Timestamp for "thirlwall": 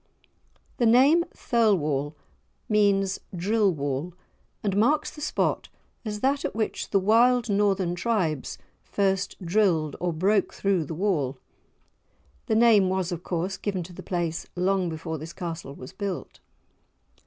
1.31-2.15